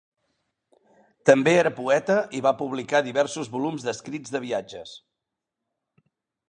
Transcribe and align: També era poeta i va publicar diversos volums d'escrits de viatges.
També 1.29 1.53
era 1.57 1.71
poeta 1.79 2.15
i 2.39 2.41
va 2.47 2.55
publicar 2.63 3.03
diversos 3.09 3.53
volums 3.59 3.87
d'escrits 3.89 4.35
de 4.37 4.45
viatges. 4.49 4.99